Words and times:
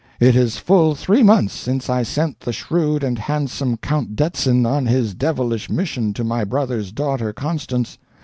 It 0.19 0.35
is 0.35 0.57
full 0.57 0.95
three 0.95 1.21
months 1.21 1.53
since 1.53 1.87
I 1.87 2.01
sent 2.01 2.39
the 2.39 2.51
shrewd 2.51 3.03
and 3.03 3.19
handsome 3.19 3.77
Count 3.77 4.15
Detzin 4.15 4.65
on 4.65 4.87
his 4.87 5.13
devilish 5.13 5.69
mission 5.69 6.11
to 6.13 6.23
my 6.23 6.43
brother's 6.43 6.91
daughter 6.91 7.31
Constance. 7.31 7.99